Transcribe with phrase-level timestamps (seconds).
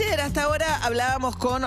[0.00, 1.62] ayer hasta ahora hablábamos con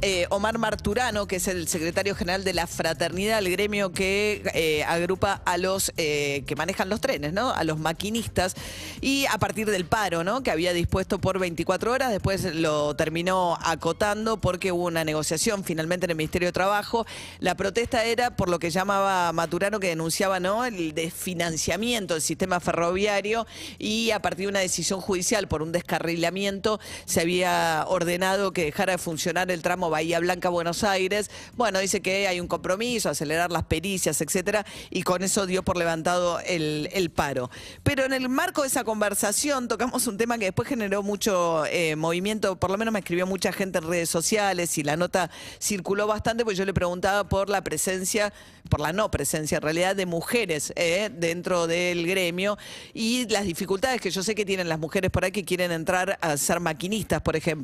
[0.00, 4.82] eh, Omar Marturano, que es el secretario general de la Fraternidad, el gremio que eh,
[4.84, 7.50] agrupa a los eh, que manejan los trenes, ¿no?
[7.50, 8.54] A los maquinistas.
[9.02, 10.42] Y a partir del paro, ¿no?
[10.42, 16.06] Que había dispuesto por 24 horas, después lo terminó acotando porque hubo una negociación finalmente
[16.06, 17.04] en el Ministerio de Trabajo.
[17.40, 20.64] La protesta era por lo que llamaba Maturano, que denunciaba, ¿no?
[20.64, 23.46] El desfinanciamiento del sistema ferroviario
[23.78, 28.92] y a partir de una decisión judicial por un descarrilamiento se había ordenado que dejara
[28.92, 31.30] de funcionar el tramo Bahía Blanca Buenos Aires.
[31.54, 35.76] Bueno, dice que hay un compromiso, acelerar las pericias, etcétera, y con eso dio por
[35.76, 37.50] levantado el, paro.
[37.82, 41.96] Pero en el marco de esa conversación tocamos un tema que después generó mucho eh,
[41.96, 45.30] movimiento, por lo menos me escribió mucha gente en redes sociales y la nota
[45.60, 48.32] circuló bastante, porque yo le preguntaba por la presencia,
[48.68, 52.58] por la no presencia en realidad de mujeres eh, dentro del gremio
[52.92, 56.18] y las dificultades que yo sé que tienen las mujeres por ahí que quieren entrar
[56.20, 57.55] a ser maquinistas, por ejemplo.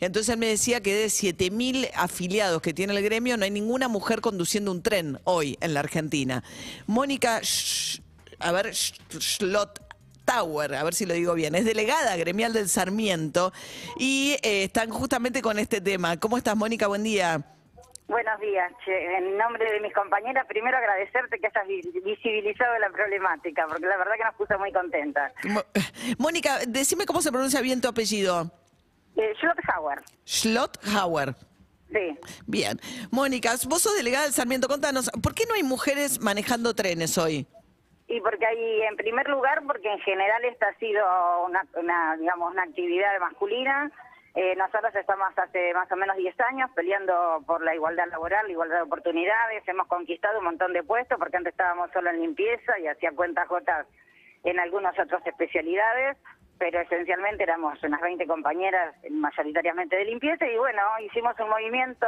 [0.00, 3.88] Entonces él me decía que de 7.000 afiliados que tiene el gremio no hay ninguna
[3.88, 6.42] mujer conduciendo un tren hoy en la Argentina.
[6.86, 8.00] Mónica, Sch-
[8.38, 9.80] a ver, Sch- Schlott.
[10.24, 13.50] Tower, a ver si lo digo bien, es delegada gremial del Sarmiento
[13.98, 16.18] y eh, están justamente con este tema.
[16.18, 16.86] ¿Cómo estás, Mónica?
[16.86, 17.40] Buen día.
[18.08, 19.16] Buenos días, che.
[19.16, 23.96] En nombre de mis compañeras, primero agradecerte que hayas vi- visibilizado la problemática, porque la
[23.96, 25.32] verdad que nos puso muy contentas.
[25.44, 25.64] Mo-
[26.18, 28.52] Mónica, decime cómo se pronuncia bien tu apellido.
[29.18, 31.34] Eh, Schlotthauer, Schlotthauer.
[31.92, 32.18] sí.
[32.46, 32.78] Bien.
[33.10, 34.68] Mónica, vos sos delegada del Sarmiento.
[34.68, 37.46] Contanos, ¿por qué no hay mujeres manejando trenes hoy?
[38.06, 41.04] Y porque hay, en primer lugar, porque en general esta ha sido
[41.44, 43.90] una, una, digamos, una actividad masculina.
[44.34, 48.52] Eh, nosotros estamos hace más o menos 10 años peleando por la igualdad laboral, la
[48.52, 49.66] igualdad de oportunidades.
[49.66, 53.48] Hemos conquistado un montón de puestos porque antes estábamos solo en limpieza y hacía cuentas
[53.48, 53.86] gotas
[54.44, 56.16] en algunas otras especialidades,
[56.58, 62.06] pero esencialmente éramos unas 20 compañeras, mayoritariamente de limpieza, y bueno, hicimos un movimiento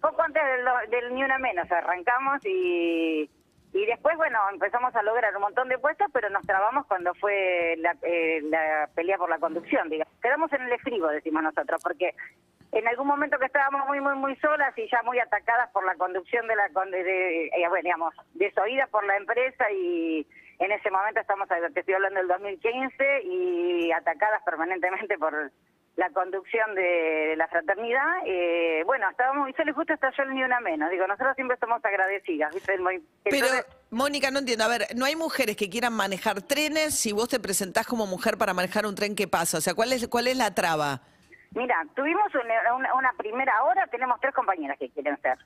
[0.00, 3.30] poco antes del, del Ni Una Menos, arrancamos y,
[3.72, 7.74] y después, bueno, empezamos a lograr un montón de puestos, pero nos trabamos cuando fue
[7.78, 10.12] la, eh, la pelea por la conducción, digamos.
[10.22, 12.14] Quedamos en el estribo, decimos nosotros, porque
[12.72, 15.94] en algún momento que estábamos muy, muy, muy solas y ya muy atacadas por la
[15.94, 20.26] conducción de la, de, de- eh, bueno, digamos, desoídas por la empresa y
[20.58, 25.50] en ese momento estamos, te estoy hablando del 2015, y atacadas permanentemente por
[25.96, 30.60] la conducción de la fraternidad, eh, bueno, estábamos muy y justo estalló el ni una
[30.60, 30.90] menos.
[30.90, 32.78] Digo, nosotros siempre somos agradecidas, ¿viste?
[32.78, 33.46] Muy- Pero,
[33.90, 34.64] Mónica, no entiendo.
[34.64, 36.94] A ver, no hay mujeres que quieran manejar trenes.
[36.94, 39.58] Si vos te presentás como mujer para manejar un tren, ¿qué pasa?
[39.58, 41.00] O sea, ¿cuál es, cuál es la traba?
[41.52, 45.36] Mira, tuvimos una, una- una primera hora, tenemos tres compañeras que quieren ser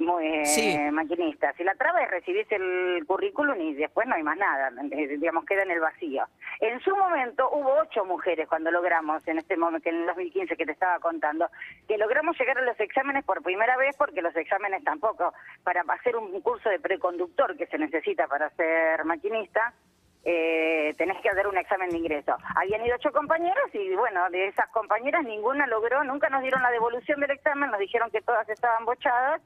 [0.00, 0.78] muy eh, Sí.
[0.90, 1.58] maquinistas.
[1.60, 5.44] Y la traba es recibirse el currículum y después no hay más nada, eh, digamos,
[5.44, 6.24] queda en el vacío.
[6.60, 10.66] En su momento hubo ocho mujeres cuando logramos, en este momento, en el 2015 que
[10.66, 11.48] te estaba contando,
[11.86, 16.16] que logramos llegar a los exámenes por primera vez porque los exámenes tampoco, para hacer
[16.16, 19.72] un curso de preconductor que se necesita para ser maquinista,
[20.22, 22.36] eh, tenés que hacer un examen de ingreso.
[22.54, 26.70] Habían ido ocho compañeros y bueno, de esas compañeras ninguna logró, nunca nos dieron la
[26.70, 29.40] devolución del examen, nos dijeron que todas estaban bochadas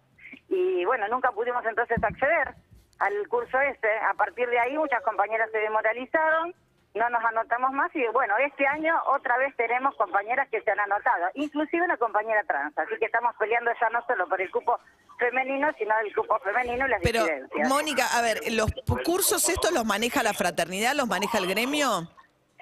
[0.48, 2.54] y bueno, nunca pudimos entonces acceder
[2.98, 3.88] al curso este.
[4.10, 6.54] A partir de ahí muchas compañeras se demoralizaron,
[6.94, 10.80] no nos anotamos más y bueno, este año otra vez tenemos compañeras que se han
[10.80, 14.78] anotado, inclusive una compañera trans, así que estamos peleando ya no solo por el cupo
[15.18, 17.24] femenino, sino el cupo femenino y las Pero.
[17.68, 18.70] Mónica, a ver, ¿los
[19.04, 22.08] cursos estos los maneja la fraternidad, los maneja el gremio?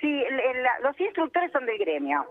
[0.03, 2.27] Sí, el- el- la- los instructores son del gremio.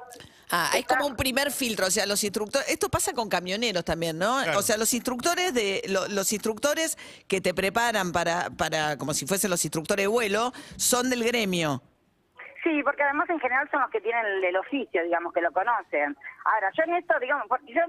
[0.51, 4.19] Ah, es como un primer filtro, o sea, los instructores, esto pasa con camioneros también,
[4.19, 4.41] ¿no?
[4.57, 6.97] O sea, los instructores de lo- los instructores
[7.29, 11.81] que te preparan para para como si fuesen los instructores de vuelo son del gremio.
[12.63, 15.51] Sí, porque además en general son los que tienen el, el oficio, digamos, que lo
[15.53, 16.15] conocen.
[16.43, 17.81] Ahora, yo en esto, digamos, porque yo,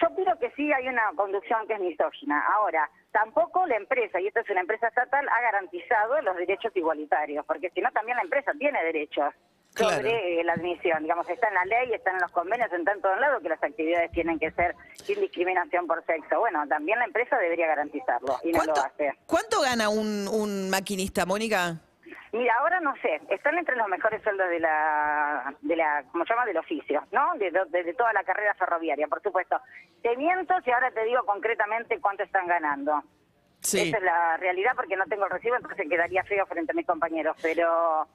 [0.00, 2.42] yo opino que sí hay una conducción que es misógina.
[2.54, 7.44] Ahora, tampoco la empresa, y esta es una empresa estatal, ha garantizado los derechos igualitarios,
[7.46, 9.34] porque si no también la empresa tiene derechos
[9.72, 9.98] Claro.
[9.98, 11.00] sobre eh, la admisión.
[11.04, 13.62] Digamos, está en la ley, está en los convenios, está en todos lados que las
[13.62, 16.40] actividades tienen que ser sin discriminación por sexo.
[16.40, 19.14] Bueno, también la empresa debería garantizarlo y no lo ¿Cuánto, hace.
[19.26, 21.76] cuánto gana un, un maquinista, Mónica?
[22.32, 26.32] Mira, ahora no sé, están entre los mejores sueldos de la, de la ¿cómo se
[26.32, 26.46] llama?
[26.46, 27.32] Del oficio, ¿no?
[27.38, 29.60] De, de- de toda la carrera ferroviaria, por supuesto.
[30.02, 33.02] Te miento si ahora te digo concretamente cuánto están ganando.
[33.62, 33.88] Sí.
[33.88, 36.86] Esa es la realidad porque no tengo el recibo, entonces quedaría feo frente a mis
[36.86, 38.08] compañeros, pero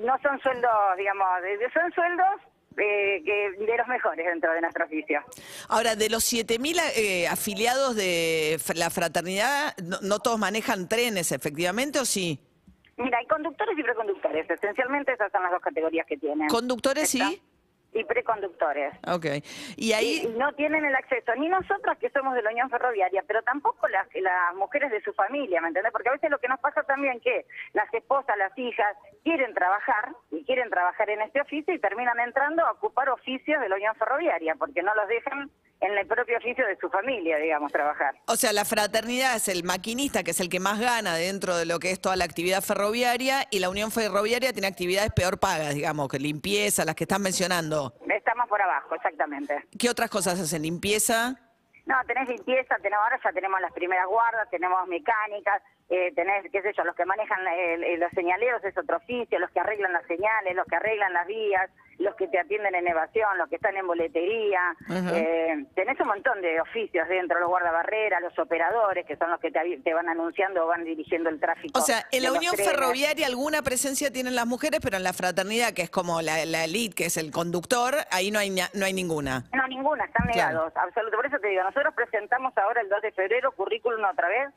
[0.00, 1.28] no son sueldos, digamos,
[1.74, 2.26] son sueldos
[2.76, 5.22] eh, que de los mejores dentro de nuestro oficio.
[5.68, 11.98] Ahora, de los 7.000 eh, afiliados de la fraternidad, no, no todos manejan trenes, efectivamente,
[12.00, 12.40] o sí?
[13.00, 14.48] Mira, hay conductores y preconductores.
[14.48, 16.48] Esencialmente esas son las dos categorías que tienen.
[16.48, 17.42] ¿Conductores sí?
[17.92, 18.94] Y preconductores.
[19.08, 19.26] Ok.
[19.76, 22.70] Y Y, ahí, y no tienen el acceso, ni nosotras que somos de la Unión
[22.70, 25.90] Ferroviaria, pero tampoco las, las mujeres de su familia, ¿me entendés?
[25.90, 30.14] Porque a veces lo que nos pasa también que las esposas, las hijas, quieren trabajar
[30.30, 33.96] y quieren trabajar en este oficio y terminan entrando a ocupar oficios de la Unión
[33.96, 35.50] Ferroviaria, porque no los dejan
[35.80, 38.14] en el propio oficio de su familia, digamos, trabajar.
[38.26, 41.64] o sea, la fraternidad es el maquinista, que es el que más gana dentro de
[41.64, 45.74] lo que es toda la actividad ferroviaria, y la Unión Ferroviaria tiene actividades peor pagas,
[45.74, 47.94] digamos, que limpieza, las que están mencionando.
[48.08, 49.64] Estamos por abajo, exactamente.
[49.78, 50.62] ¿Qué otras cosas hacen?
[50.62, 51.34] ¿Limpieza?
[51.86, 56.62] No, tenés limpieza, tenemos, ahora ya tenemos las primeras guardas, tenemos mecánicas, eh, tenés, qué
[56.62, 60.06] sé yo, los que manejan el- los señaleros es otro oficio, los que arreglan las
[60.06, 63.76] señales, los que arreglan las vías, los que te atienden en evasión, los que están
[63.76, 64.60] en boletería.
[64.88, 65.14] Ujú.
[65.14, 69.50] eh, tenés un montón de oficios dentro, los guardabarreras, los operadores, que son los que
[69.50, 71.78] te, te van anunciando o van dirigiendo el tráfico.
[71.78, 72.72] O sea, en la Unión trenes.
[72.72, 76.64] Ferroviaria alguna presencia tienen las mujeres, pero en la fraternidad, que es como la, la
[76.64, 79.44] elite, que es el conductor, ahí no hay, no hay ninguna.
[79.52, 80.50] No, ninguna, están Claro.
[80.52, 81.16] negados, absoluto.
[81.16, 84.48] Por eso te digo, nosotros presentamos ahora el 2 de febrero currículum otra vez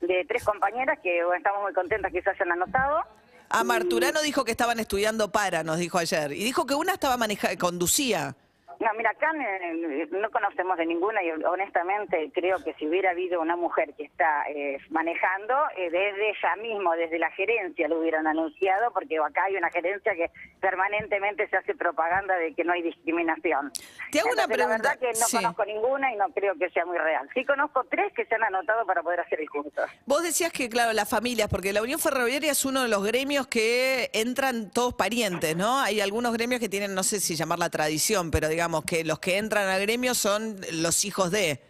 [0.00, 3.02] de tres compañeras que bueno, estamos muy contentas que se hayan anotado.
[3.50, 6.32] Ah, Marturano dijo que estaban estudiando para, nos dijo ayer.
[6.32, 8.36] Y dijo que una estaba manejando, conducía.
[8.80, 13.56] No, mira, acá no conocemos de ninguna y honestamente creo que si hubiera habido una
[13.56, 18.92] mujer que está eh, manejando, eh, desde ella mismo, desde la gerencia lo hubieran anunciado,
[18.92, 20.30] porque acá hay una gerencia que
[20.60, 23.72] permanentemente se hace propaganda de que no hay discriminación.
[24.12, 24.76] Te hago una Entonces, La pregunta.
[24.90, 25.36] verdad que no Sí.
[25.36, 27.28] conozco ninguna y no creo que sea muy real.
[27.34, 29.82] Sí conozco tres que se han anotado para poder hacer el curso.
[30.06, 33.48] Vos decías que, claro, las familias, porque la Unión Ferroviaria es uno de los gremios
[33.48, 35.80] que entran todos parientes, ¿no?
[35.80, 39.18] Hay algunos gremios que tienen, no sé si llamar la tradición, pero digamos que los
[39.18, 41.60] que entran al gremio son los hijos de.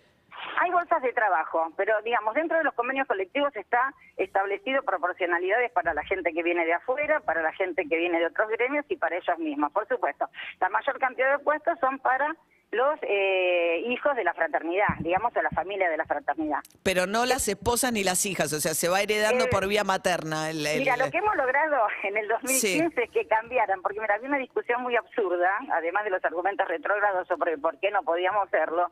[0.61, 5.95] Hay bolsas de trabajo, pero digamos, dentro de los convenios colectivos está establecido proporcionalidades para
[5.95, 8.97] la gente que viene de afuera, para la gente que viene de otros gremios y
[8.97, 10.29] para ellos mismos, por supuesto.
[10.61, 12.35] La mayor cantidad de puestos son para
[12.71, 16.59] los eh, hijos de la fraternidad, digamos, de la familia de la fraternidad.
[16.83, 19.85] Pero no las esposas ni las hijas, o sea, se va heredando Eh, por vía
[19.85, 20.51] materna.
[20.51, 24.15] el- el- Mira, lo que hemos logrado en el 2015 es que cambiaran, porque mira,
[24.17, 28.47] había una discusión muy absurda, además de los argumentos retrógrados sobre por qué no podíamos
[28.47, 28.91] hacerlo,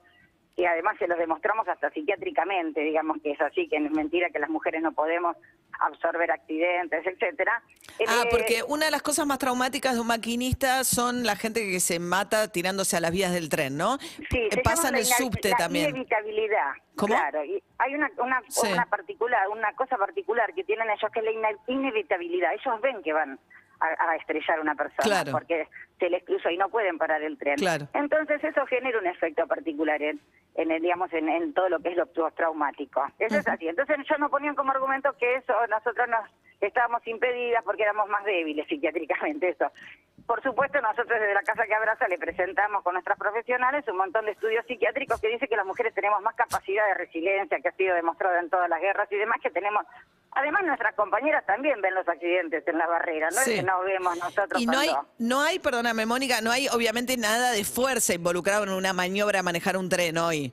[0.56, 4.38] y además se los demostramos hasta psiquiátricamente, digamos que es así, que es mentira que
[4.38, 5.37] las mujeres no podemos
[5.81, 7.62] absorber accidentes, etcétera.
[8.08, 11.61] Ah, Eh, porque una de las cosas más traumáticas de un maquinista son la gente
[11.61, 13.99] que se mata tirándose a las vías del tren, ¿no?
[13.99, 15.91] Sí, Pasa en el subte la también.
[15.91, 16.73] inevitabilidad.
[16.97, 17.14] ¿Cómo?
[17.14, 18.67] Claro, y hay una, una, Sí.
[18.73, 22.55] una particular, una cosa particular que tienen ellos que es la inevitabilidad.
[22.55, 23.38] Ellos ven que van
[23.81, 25.32] a, a estrellar a una persona Claro.
[25.32, 25.69] porque
[25.99, 27.56] se les cruzó y no pueden parar el tren.
[27.56, 27.88] Claro.
[27.94, 30.20] Entonces eso genera un efecto particular en,
[30.55, 33.02] en el, digamos, en, en todo lo que es lo traumático.
[33.19, 33.69] Eso es así.
[33.69, 36.28] Entonces ellos no ponían como argumento que eso nosotros nos
[36.61, 39.70] estábamos impedidas porque éramos más débiles psiquiátricamente eso.
[40.26, 44.25] Por supuesto, nosotros desde la Casa que Abraza le presentamos con nuestras profesionales un montón
[44.25, 47.73] de estudios psiquiátricos que dice que las mujeres tenemos más capacidad de resiliencia, que ha
[47.73, 49.85] sido demostrada en todas las guerras y demás, que tenemos...
[50.32, 53.53] Además, nuestras compañeras también ven los accidentes en la barrera, no Sí.
[53.53, 57.17] es que no vemos nosotros Y no hay, no hay, perdóname, Mónica, no hay obviamente
[57.17, 60.53] nada de fuerza involucrado en una maniobra a manejar un tren hoy.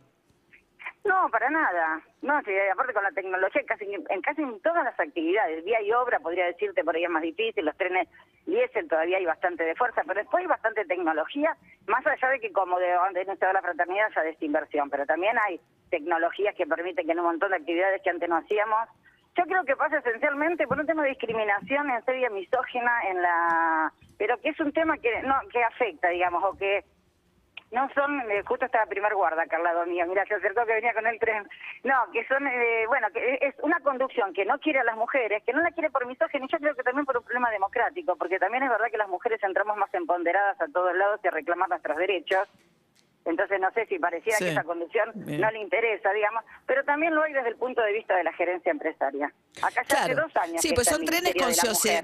[1.04, 2.02] No, para nada.
[2.22, 5.92] No, sí, aparte con la tecnología, casi en casi en todas las actividades, vía y
[5.92, 8.08] obra, podría decirte, por ahí es más difícil, los trenes
[8.46, 11.58] diésel todavía hay bastante de fuerza, pero después hay bastante tecnología,
[11.88, 14.90] más allá de que como de donde no estaba la fraternidad ya de esta inversión,
[14.90, 18.38] pero también hay tecnologías que permiten que en un montón de actividades que antes no
[18.38, 18.88] hacíamos,
[19.36, 23.92] yo creo que pasa esencialmente por un tema de discriminación en serie misógina en la
[24.18, 26.86] pero que es un tema que no que afecta digamos o que
[27.74, 30.94] no son, eh, justo está la primer guarda, Carla mío, mira, se acercó que venía
[30.94, 31.44] con el tren.
[31.84, 35.44] No, que son, eh, bueno, que es una conducción que no quiere a las mujeres,
[35.44, 38.16] que no la quiere por misógino, y yo creo que también por un problema democrático,
[38.16, 41.32] porque también es verdad que las mujeres entramos más empoderadas a todos lados y a
[41.32, 42.48] reclamar nuestros derechos.
[43.26, 44.44] Entonces no sé si pareciera Sí.
[44.46, 45.40] que esa conducción Bien.
[45.42, 48.34] no le interesa, digamos, pero también lo hay desde el punto de vista de la
[48.34, 49.32] gerencia empresaria.
[49.62, 50.62] Acá ya hace dos años.
[50.62, 51.34] Sí, que pues son trenes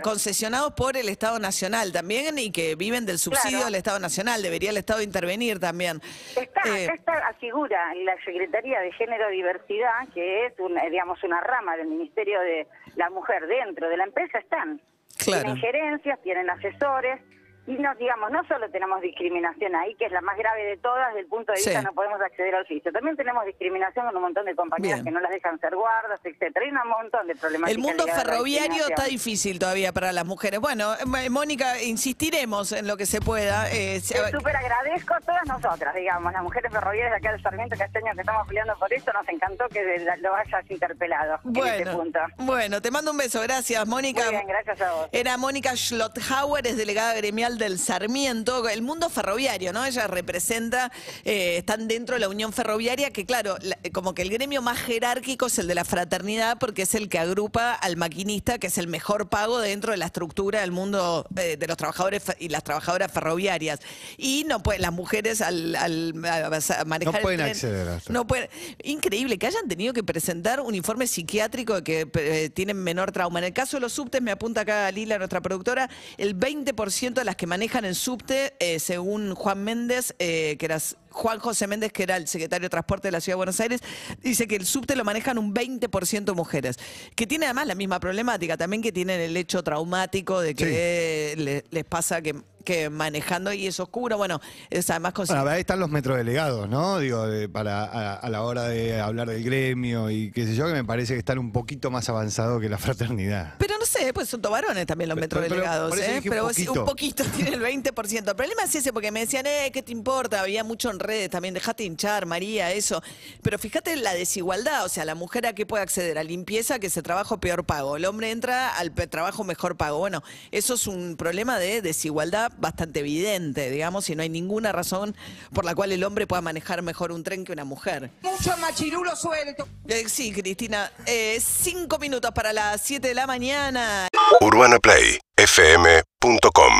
[0.01, 3.65] concesionados por el Estado Nacional también y que viven del subsidio Claro.
[3.65, 4.41] del Estado Nacional.
[4.41, 6.01] Debería el Estado intervenir también.
[6.35, 10.89] Está, Eh, acá está, figura la Secretaría de Género y Diversidad, que es, un, eh,
[10.89, 14.81] digamos, una rama del Ministerio de la Mujer dentro de la empresa, están.
[15.17, 15.43] Claro.
[15.43, 17.19] Tienen gerencias, tienen asesores,
[17.67, 21.09] Y no, digamos, no solo tenemos discriminación ahí, que es la más grave de todas,
[21.09, 21.85] desde el punto de vista Sí.
[21.85, 22.91] no podemos acceder al oficio.
[22.91, 25.05] También tenemos discriminación con un montón de compañías Bien.
[25.05, 26.65] que no las dejan ser guardas, etcétera.
[26.65, 27.71] Hay un montón de problemáticas.
[27.71, 30.59] El mundo ferroviario está difícil todavía para las mujeres.
[30.59, 33.69] Bueno, eh, Mónica, insistiremos en lo que se pueda.
[33.71, 37.75] eh, si- súper agradezco a todas nosotras, digamos, las mujeres ferroviarias de acá del Sarmiento
[37.77, 39.83] Castaño que estamos peleando por esto, nos encantó que
[40.21, 42.19] lo hayas interpelado en este bueno, punto.
[42.39, 43.41] bueno, te mando un beso.
[43.41, 44.23] Gracias, Mónica.
[44.23, 45.09] Muy bien, gracias a vos.
[45.11, 49.85] Era Mónica Schlotthauer, es delegada gremial del Sarmiento, el mundo ferroviario, ¿no?
[49.85, 50.91] Ella representa,
[51.25, 54.77] eh, están dentro de la Unión Ferroviaria, que claro, la- como que el gremio más
[54.79, 58.77] jerárquico es el de la fraternidad, porque es el que agrupa al maquinista, que es
[58.77, 62.63] el mejor pago dentro de la estructura del mundo eh, de los trabajadores y las
[62.63, 63.79] trabajadoras ferroviarias.
[64.17, 68.01] Y no pueden, las mujeres al, al- a- manejar el pueden tren, acceder a.
[68.11, 68.49] No pueden.
[68.83, 73.39] Increíble que hayan tenido que presentar un informe psiquiátrico de que eh, tienen menor trauma.
[73.39, 77.25] En el caso de los subtes, me apunta acá Lila, nuestra productora, el 20% de
[77.25, 80.77] las que manejan en subte, eh, según Juan Méndez, eh, que era
[81.09, 83.79] Juan José Méndez, que era el secretario de Transporte de la Ciudad de Buenos Aires,
[84.21, 86.75] dice que el subte lo manejan un 20% mujeres,
[87.15, 91.63] que tiene además la misma problemática, también que tienen el hecho traumático de que le-
[91.71, 95.79] les pasa que, que manejando y es oscuro, bueno, es además con Bueno, ahí están
[95.79, 96.99] los metrodelegados, ¿no?
[96.99, 100.67] Digo, de- para a, a la hora de hablar del gremio y qué sé yo,
[100.67, 103.55] que me parece que están un poquito más avanzados que la fraternidad.
[103.57, 106.15] Pero no sé, pues son tovarones también los Pero- pero- metrodelegados, por eso ¿eh?
[106.15, 106.85] dije un Pero vos- un poquito.
[106.85, 108.29] poquito tiene el 20%.
[108.29, 110.41] El problema es ese, porque me decían, eh, ¿qué te importa?
[110.41, 113.01] Había mucho en redes también, dejate hinchar, María, eso.
[113.41, 116.87] Pero fíjate la desigualdad, o sea, la mujer a qué puede acceder, a limpieza, que
[116.87, 117.95] es el trabajo peor pago.
[117.97, 119.99] El hombre entra al trabajo mejor pago.
[119.99, 125.15] Bueno, eso es un problema de desigualdad bastante evidente, digamos, y no hay ninguna razón
[125.53, 128.11] por la cual el hombre pueda manejar mejor un tren que una mujer.
[128.21, 129.67] Mucho machirulo suelto.
[129.87, 130.91] Eh, sí, Cristina.
[131.05, 133.27] Eh, cinco minutos para las 7 de la
[133.71, 134.07] mañana.
[134.41, 136.73] UrbanaPlayFM.com